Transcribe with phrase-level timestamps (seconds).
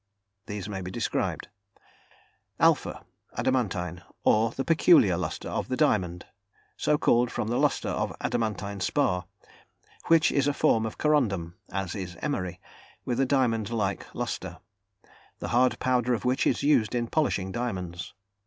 [0.47, 1.47] These may be described:
[2.59, 3.05] ([alpha])
[3.37, 6.25] Adamantine, or the peculiar lustre of the diamond,
[6.75, 9.25] so called from the lustre of adamantine spar,
[10.07, 12.59] which is a form of corundum (as is emery)
[13.05, 14.57] with a diamond like lustre,
[15.37, 18.15] the hard powder of which is used in polishing diamonds.